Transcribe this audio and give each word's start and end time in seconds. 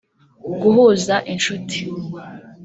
guhuza 0.61 1.15
inshuti 1.33 1.79